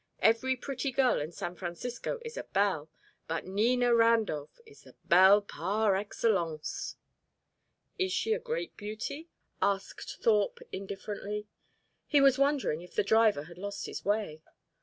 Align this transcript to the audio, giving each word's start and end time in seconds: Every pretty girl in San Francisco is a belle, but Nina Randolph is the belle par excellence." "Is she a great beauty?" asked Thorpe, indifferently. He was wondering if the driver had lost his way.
Every 0.23 0.55
pretty 0.55 0.91
girl 0.91 1.21
in 1.21 1.31
San 1.31 1.53
Francisco 1.55 2.19
is 2.25 2.35
a 2.35 2.45
belle, 2.45 2.89
but 3.27 3.45
Nina 3.45 3.93
Randolph 3.93 4.59
is 4.65 4.81
the 4.81 4.95
belle 5.05 5.43
par 5.43 5.95
excellence." 5.95 6.95
"Is 7.99 8.11
she 8.11 8.33
a 8.33 8.39
great 8.39 8.75
beauty?" 8.75 9.29
asked 9.61 10.17
Thorpe, 10.23 10.57
indifferently. 10.71 11.45
He 12.07 12.19
was 12.19 12.39
wondering 12.39 12.81
if 12.81 12.95
the 12.95 13.03
driver 13.03 13.43
had 13.43 13.59
lost 13.59 13.85
his 13.85 14.03
way. 14.03 14.41